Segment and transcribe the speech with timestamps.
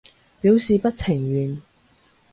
[0.41, 1.61] 表示不情願